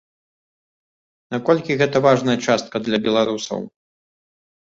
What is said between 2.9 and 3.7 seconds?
беларусаў?